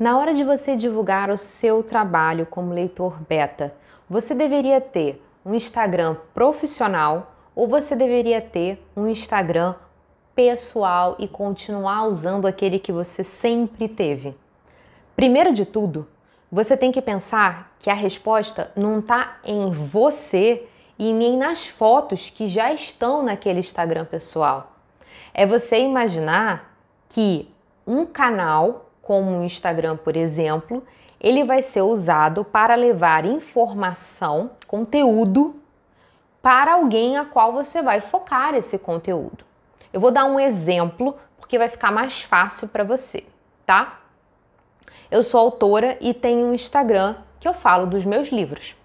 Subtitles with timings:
[0.00, 3.74] Na hora de você divulgar o seu trabalho como leitor beta,
[4.08, 9.74] você deveria ter um Instagram profissional ou você deveria ter um Instagram
[10.34, 14.34] pessoal e continuar usando aquele que você sempre teve?
[15.14, 16.08] Primeiro de tudo,
[16.50, 20.66] você tem que pensar que a resposta não está em você
[20.98, 24.72] e nem nas fotos que já estão naquele Instagram pessoal.
[25.34, 26.74] É você imaginar
[27.06, 27.50] que
[27.86, 30.86] um canal como o Instagram, por exemplo,
[31.20, 35.56] ele vai ser usado para levar informação, conteúdo
[36.40, 39.44] para alguém a qual você vai focar esse conteúdo.
[39.92, 43.24] Eu vou dar um exemplo porque vai ficar mais fácil para você,
[43.66, 43.98] tá?
[45.10, 48.76] Eu sou autora e tenho um Instagram que eu falo dos meus livros.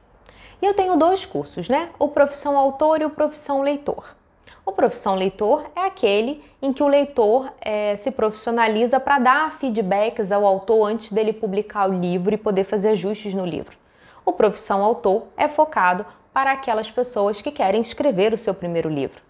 [0.60, 1.92] E eu tenho dois cursos, né?
[2.00, 4.16] O Profissão Autor e o Profissão Leitor.
[4.66, 10.32] O profissão leitor é aquele em que o leitor é, se profissionaliza para dar feedbacks
[10.32, 13.78] ao autor antes dele publicar o livro e poder fazer ajustes no livro.
[14.26, 19.22] O profissão autor é focado para aquelas pessoas que querem escrever o seu primeiro livro.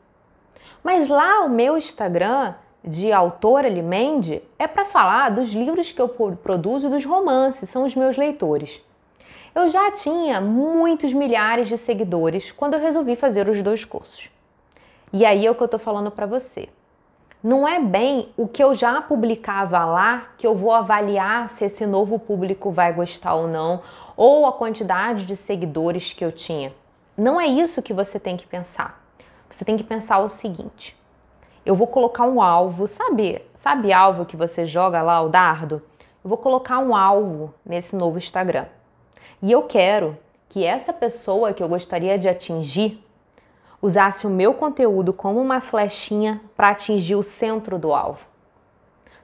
[0.81, 6.07] Mas lá o meu Instagram de autora Limende é para falar dos livros que eu
[6.07, 8.81] produzo e dos romances, são os meus leitores.
[9.53, 14.29] Eu já tinha muitos milhares de seguidores quando eu resolvi fazer os dois cursos.
[15.13, 16.69] E aí é o que eu tô falando para você.
[17.43, 21.85] Não é bem o que eu já publicava lá que eu vou avaliar se esse
[21.85, 23.83] novo público vai gostar ou não,
[24.17, 26.73] ou a quantidade de seguidores que eu tinha.
[27.15, 28.99] Não é isso que você tem que pensar.
[29.47, 30.97] Você tem que pensar o seguinte:
[31.63, 33.41] eu vou colocar um alvo, sabe?
[33.53, 35.83] Sabe alvo que você joga lá o dardo?
[36.23, 38.65] Eu vou colocar um alvo nesse novo Instagram.
[39.39, 40.17] E eu quero
[40.49, 43.04] que essa pessoa que eu gostaria de atingir
[43.85, 48.25] usasse o meu conteúdo como uma flechinha para atingir o centro do alvo.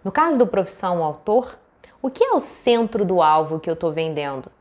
[0.03, 1.57] No caso do profissão autor,
[1.99, 4.51] o que é o centro do alvo que eu estou vendendo?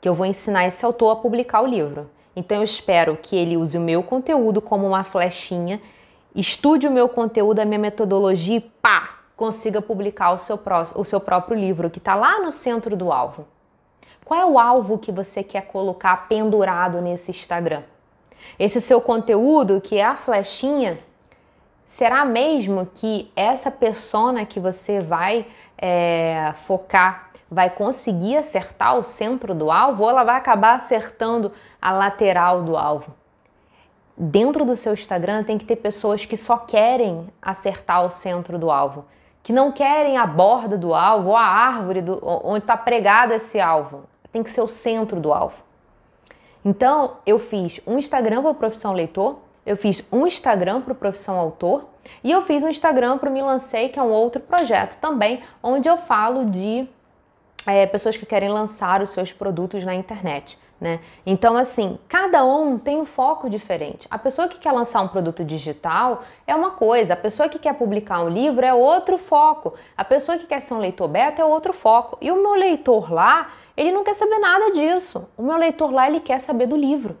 [0.00, 2.10] Que eu vou ensinar esse autor a publicar o livro.
[2.34, 5.80] Então eu espero que ele use o meu conteúdo como uma flechinha,
[6.34, 10.58] estude o meu conteúdo, a minha metodologia e pá, consiga publicar o seu,
[10.96, 13.46] o seu próprio livro, que está lá no centro do alvo.
[14.24, 17.84] Qual é o alvo que você quer colocar pendurado nesse Instagram?
[18.58, 20.98] Esse seu conteúdo, que é a flechinha,
[21.84, 25.46] será mesmo que essa persona que você vai
[25.76, 31.92] é, focar vai conseguir acertar o centro do alvo ou ela vai acabar acertando a
[31.92, 33.14] lateral do alvo?
[34.16, 38.70] Dentro do seu Instagram tem que ter pessoas que só querem acertar o centro do
[38.70, 39.04] alvo,
[39.42, 43.60] que não querem a borda do alvo ou a árvore do, onde está pregado esse
[43.60, 44.04] alvo.
[44.30, 45.63] Tem que ser o centro do alvo.
[46.64, 49.36] Então, eu fiz um Instagram para Profissão Leitor,
[49.66, 51.86] eu fiz um Instagram para Profissão Autor
[52.22, 55.42] e eu fiz um Instagram para o Me Lancei, que é um outro projeto também,
[55.62, 56.86] onde eu falo de
[57.66, 60.58] é, pessoas que querem lançar os seus produtos na internet.
[60.80, 61.00] Né?
[61.24, 64.06] Então, assim, cada um tem um foco diferente.
[64.10, 67.74] A pessoa que quer lançar um produto digital é uma coisa, a pessoa que quer
[67.74, 71.44] publicar um livro é outro foco, a pessoa que quer ser um leitor beta é
[71.44, 72.18] outro foco.
[72.20, 75.30] E o meu leitor lá, ele não quer saber nada disso.
[75.36, 77.16] O meu leitor lá, ele quer saber do livro.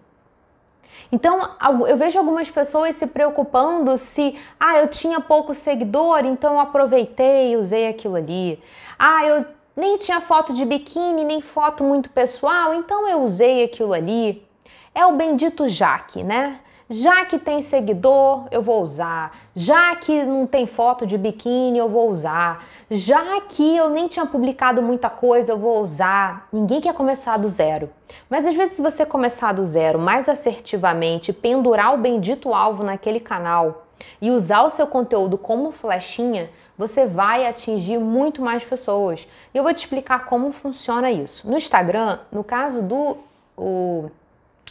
[1.12, 1.48] Então,
[1.86, 7.56] eu vejo algumas pessoas se preocupando se, ah, eu tinha pouco seguidor, então eu aproveitei
[7.56, 8.60] usei aquilo ali.
[8.98, 9.44] Ah, eu
[9.76, 14.46] nem tinha foto de biquíni, nem foto muito pessoal, então eu usei aquilo ali.
[14.94, 16.60] É o bendito Jaque, né?
[16.88, 19.36] Já que tem seguidor, eu vou usar.
[19.56, 22.62] Já que não tem foto de biquíni, eu vou usar.
[22.90, 26.46] Já que eu nem tinha publicado muita coisa, eu vou usar.
[26.52, 27.90] Ninguém quer começar do zero.
[28.28, 33.18] Mas às vezes, se você começar do zero mais assertivamente, pendurar o bendito alvo naquele
[33.18, 33.86] canal
[34.20, 39.26] e usar o seu conteúdo como flechinha, você vai atingir muito mais pessoas.
[39.52, 41.48] E eu vou te explicar como funciona isso.
[41.48, 43.16] No Instagram, no caso do
[43.56, 44.10] o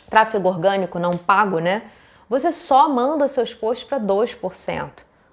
[0.09, 1.83] tráfego orgânico não pago, né?
[2.29, 4.89] Você só manda seus posts para 2%.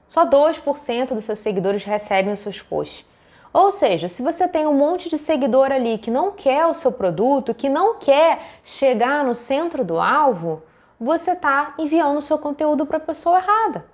[0.06, 3.06] Só 2% dos seus seguidores recebem os seus posts.
[3.53, 6.92] Ou seja, se você tem um monte de seguidor ali que não quer o seu
[6.92, 10.62] produto, que não quer chegar no centro do alvo,
[11.00, 13.86] você está enviando o seu conteúdo para a pessoa errada.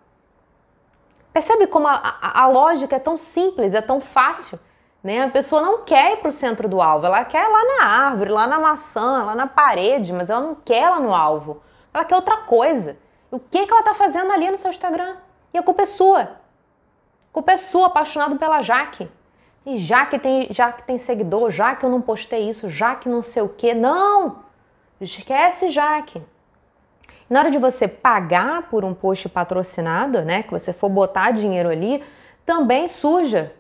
[1.33, 4.59] Percebe como a, a, a, lógica é tão simples, é tão fácil?
[5.05, 5.23] Né?
[5.23, 8.31] A pessoa não quer ir para o centro do alvo, ela quer lá na árvore,
[8.31, 11.63] lá na maçã, lá na parede, mas ela não quer lá no alvo.
[11.95, 12.99] Ela quer outra coisa.
[13.31, 15.17] O que, que ela está fazendo ali no seu Instagram?
[15.55, 16.23] E a culpa é sua.
[16.23, 19.09] A culpa é sua, apaixonado pela Jaque.
[19.65, 22.95] E já que tem, já que tem seguidor, já que eu não postei isso, já
[22.97, 23.75] que não sei o que.
[23.75, 24.45] Não!
[25.01, 26.23] Esquece Jaque.
[27.29, 31.69] Na hora de você pagar por um post patrocinado, né, que você for botar dinheiro
[31.69, 32.03] ali,
[32.45, 33.53] também suja.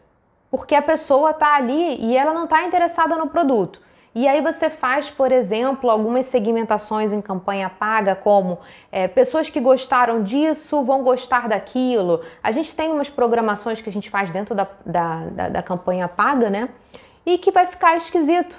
[0.50, 3.80] porque a pessoa está ali e ela não está interessada no produto.
[4.14, 8.58] E aí você faz, por exemplo, algumas segmentações em campanha paga, como
[8.90, 12.22] é, pessoas que gostaram disso vão gostar daquilo.
[12.42, 16.08] A gente tem umas programações que a gente faz dentro da, da, da, da campanha
[16.08, 16.70] paga, né?
[17.26, 18.58] E que vai ficar esquisito.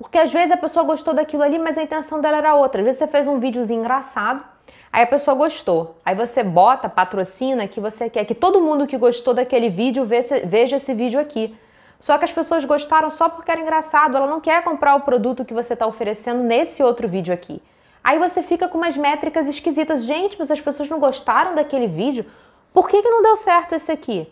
[0.00, 2.80] Porque às vezes a pessoa gostou daquilo ali, mas a intenção dela era outra.
[2.80, 4.42] Às vezes você fez um videozinho engraçado,
[4.90, 5.94] aí a pessoa gostou.
[6.02, 10.76] Aí você bota, patrocina que você quer que todo mundo que gostou daquele vídeo veja
[10.76, 11.54] esse vídeo aqui.
[11.98, 15.44] Só que as pessoas gostaram só porque era engraçado, ela não quer comprar o produto
[15.44, 17.62] que você está oferecendo nesse outro vídeo aqui.
[18.02, 20.04] Aí você fica com umas métricas esquisitas.
[20.04, 22.24] Gente, mas as pessoas não gostaram daquele vídeo.
[22.72, 24.26] Por que, que não deu certo esse aqui?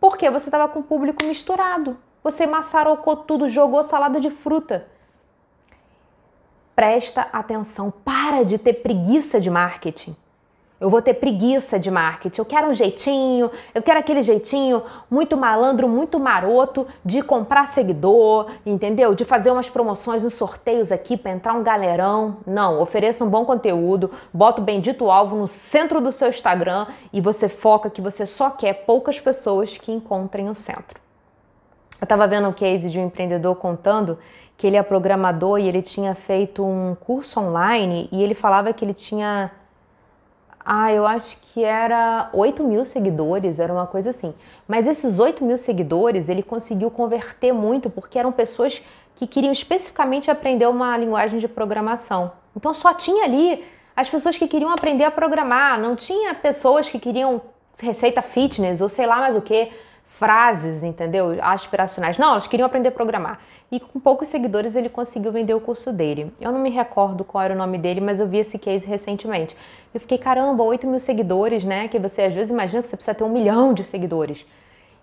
[0.00, 1.98] Porque você estava com o público misturado.
[2.26, 4.88] Você maçarocou tudo, jogou salada de fruta.
[6.74, 10.16] Presta atenção, para de ter preguiça de marketing.
[10.80, 12.40] Eu vou ter preguiça de marketing.
[12.40, 18.48] Eu quero um jeitinho, eu quero aquele jeitinho muito malandro, muito maroto de comprar seguidor,
[18.66, 19.14] entendeu?
[19.14, 22.38] De fazer umas promoções, uns sorteios aqui para entrar um galerão.
[22.44, 27.20] Não, ofereça um bom conteúdo, bota o bendito alvo no centro do seu Instagram e
[27.20, 31.05] você foca que você só quer poucas pessoas que encontrem o centro.
[32.00, 34.18] Eu estava vendo um case de um empreendedor contando
[34.56, 38.84] que ele é programador e ele tinha feito um curso online e ele falava que
[38.84, 39.50] ele tinha
[40.68, 44.34] ah, eu acho que era 8 mil seguidores, era uma coisa assim.
[44.66, 48.82] Mas esses 8 mil seguidores ele conseguiu converter muito porque eram pessoas
[49.14, 52.32] que queriam especificamente aprender uma linguagem de programação.
[52.56, 53.64] Então só tinha ali
[53.94, 57.40] as pessoas que queriam aprender a programar, não tinha pessoas que queriam
[57.78, 59.70] receita fitness ou sei lá mais o que
[60.06, 61.36] frases, entendeu?
[61.42, 62.16] Aspiracionais.
[62.16, 63.40] Não, eles queriam aprender a programar.
[63.70, 66.32] E com poucos seguidores ele conseguiu vender o curso dele.
[66.40, 69.56] Eu não me recordo qual era o nome dele, mas eu vi esse case recentemente.
[69.92, 71.88] Eu fiquei, caramba, 8 mil seguidores, né?
[71.88, 74.46] Que você às vezes imagina que você precisa ter um milhão de seguidores.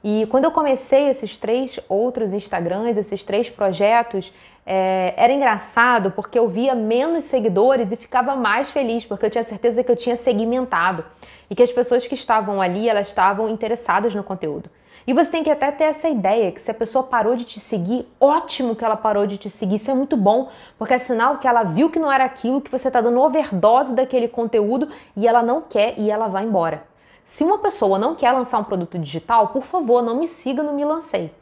[0.02, 4.34] E quando eu comecei esses três outros Instagrams, esses três projetos,
[4.66, 9.44] é, era engraçado porque eu via menos seguidores e ficava mais feliz, porque eu tinha
[9.44, 11.06] certeza que eu tinha segmentado
[11.50, 14.70] e que as pessoas que estavam ali, elas estavam interessadas no conteúdo.
[15.06, 17.60] E você tem que até ter essa ideia que se a pessoa parou de te
[17.60, 21.38] seguir, ótimo que ela parou de te seguir, isso é muito bom, porque é sinal
[21.38, 25.28] que ela viu que não era aquilo, que você está dando overdose daquele conteúdo e
[25.28, 26.86] ela não quer e ela vai embora.
[27.24, 30.74] Se uma pessoa não quer lançar um produto digital, por favor, não me siga no
[30.74, 31.34] Me Lancei.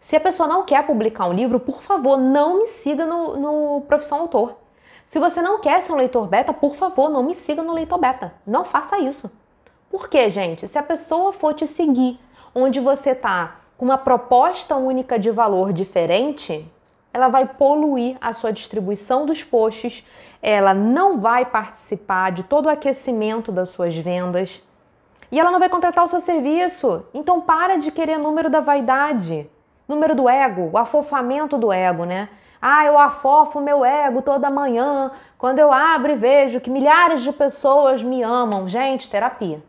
[0.00, 3.80] Se a pessoa não quer publicar um livro, por favor, não me siga no, no
[3.82, 4.56] Profissão Autor.
[5.04, 7.98] Se você não quer ser um leitor beta, por favor, não me siga no leitor
[7.98, 8.34] beta.
[8.46, 9.30] Não faça isso.
[9.90, 10.66] Por quê, gente?
[10.66, 12.18] Se a pessoa for te seguir
[12.58, 16.66] onde você está com uma proposta única de valor diferente,
[17.12, 20.02] ela vai poluir a sua distribuição dos posts,
[20.40, 24.62] ela não vai participar de todo o aquecimento das suas vendas
[25.30, 27.04] e ela não vai contratar o seu serviço.
[27.12, 29.46] Então para de querer número da vaidade,
[29.86, 32.30] número do ego, o afofamento do ego, né?
[32.60, 37.32] Ah, eu afofo meu ego toda manhã quando eu abro e vejo que milhares de
[37.32, 38.66] pessoas me amam.
[38.66, 39.62] Gente, terapia.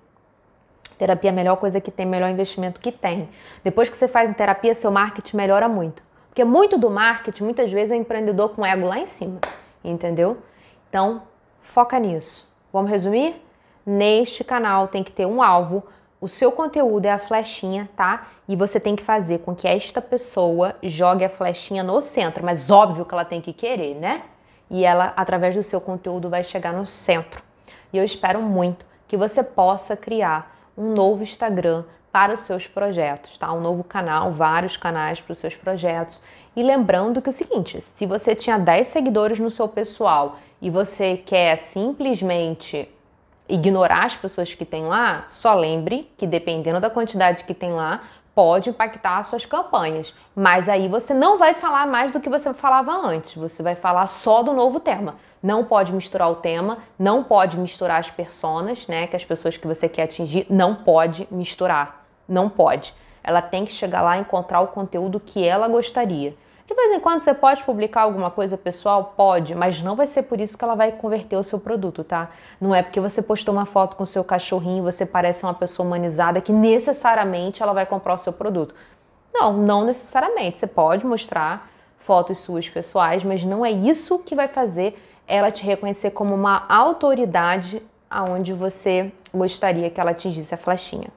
[0.98, 3.30] Terapia é a melhor coisa que tem, melhor investimento que tem.
[3.64, 6.02] Depois que você faz terapia, seu marketing melhora muito.
[6.30, 9.40] Porque muito do marketing, muitas vezes, é um empreendedor com ego lá em cima.
[9.84, 10.38] Entendeu?
[10.90, 11.24] Então,
[11.62, 12.52] foca nisso.
[12.74, 13.42] Vamos resumir?
[13.86, 15.84] Neste canal tem que ter um alvo.
[16.20, 18.28] O seu conteúdo é a flechinha, tá?
[18.48, 22.44] E você tem que fazer com que esta pessoa jogue a flechinha no centro.
[22.44, 24.24] Mas óbvio que ela tem que querer, né?
[24.70, 27.42] E ela, através do seu conteúdo, vai chegar no centro.
[27.94, 33.38] E eu espero muito que você possa criar um novo Instagram para os seus projetos,
[33.38, 33.52] tá?
[33.52, 36.22] Um novo canal, vários canais para os seus projetos.
[36.56, 40.70] E lembrando que é o seguinte, se você tinha 10 seguidores no seu pessoal e
[40.70, 42.90] você quer simplesmente
[43.48, 48.02] ignorar as pessoas que tem lá, só lembre que dependendo da quantidade que tem lá,
[48.38, 50.14] pode impactar as suas campanhas.
[50.36, 54.06] Mas aí você não vai falar mais do que você falava antes, você vai falar
[54.06, 55.16] só do novo tema.
[55.42, 59.08] Não pode misturar o tema, não pode misturar as personas, né?
[59.08, 62.06] Que as pessoas que você quer atingir não pode misturar.
[62.30, 62.94] Não pode.
[63.24, 66.36] Ela tem que chegar lá e encontrar o conteúdo que ela gostaria.
[66.68, 69.14] De vez em quando você pode publicar alguma coisa pessoal?
[69.16, 72.30] Pode, mas não vai ser por isso que ela vai converter o seu produto, tá?
[72.60, 75.88] Não é porque você postou uma foto com o seu cachorrinho, você parece uma pessoa
[75.88, 78.76] humanizada que necessariamente ela vai comprar o seu produto.
[79.34, 80.58] Não, não necessariamente.
[80.58, 85.64] Você pode mostrar fotos suas pessoais, mas não é isso que vai fazer ela te
[85.64, 91.17] reconhecer como uma autoridade aonde você gostaria que ela atingisse a flechinha.